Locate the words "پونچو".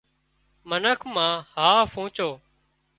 1.91-2.29